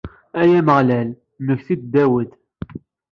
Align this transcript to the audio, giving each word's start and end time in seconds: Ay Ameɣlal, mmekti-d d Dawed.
Ay 0.41 0.51
Ameɣlal, 0.59 1.09
mmekti-d 1.39 1.81
d 1.87 1.89
Dawed. 1.93 2.29